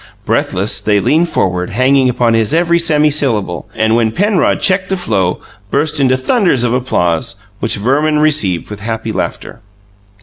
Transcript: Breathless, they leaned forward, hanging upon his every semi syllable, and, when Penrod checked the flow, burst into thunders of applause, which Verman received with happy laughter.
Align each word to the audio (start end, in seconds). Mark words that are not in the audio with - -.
Breathless, 0.25 0.81
they 0.81 0.99
leaned 0.99 1.29
forward, 1.29 1.69
hanging 1.69 2.09
upon 2.09 2.33
his 2.33 2.55
every 2.55 2.79
semi 2.79 3.11
syllable, 3.11 3.69
and, 3.75 3.95
when 3.95 4.11
Penrod 4.11 4.59
checked 4.59 4.89
the 4.89 4.97
flow, 4.97 5.41
burst 5.69 5.99
into 5.99 6.17
thunders 6.17 6.63
of 6.63 6.73
applause, 6.73 7.35
which 7.59 7.75
Verman 7.75 8.17
received 8.17 8.71
with 8.71 8.79
happy 8.79 9.11
laughter. 9.11 9.61